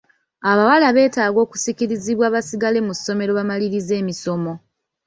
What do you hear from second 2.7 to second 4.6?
mu ssomero bamalirize emisomo.